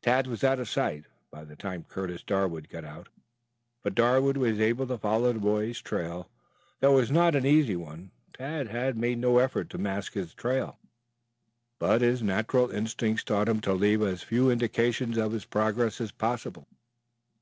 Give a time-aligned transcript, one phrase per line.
[0.00, 3.10] Tad was out of sight by the time Curtis Darwood got out,
[3.82, 6.30] but Darwood was able to follow the boy's trail,
[6.80, 8.10] though it was not an easy one.
[8.32, 10.78] Tad had made no effort to mask his trail,
[11.78, 16.12] but his natural instincts taught him to leave as few indications of his progress as
[16.12, 16.66] possible.